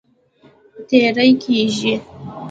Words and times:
تېری 0.87 1.31
کیږي. 1.43 1.93